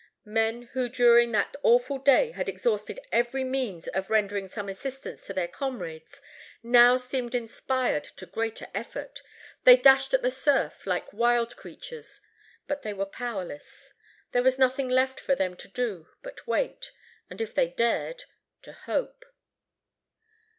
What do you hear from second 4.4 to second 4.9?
some